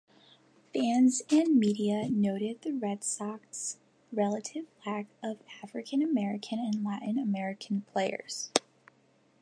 [0.73, 3.77] Fans and media noted the Red Sox'
[4.11, 8.49] relative lack of African-American and Latin-American players.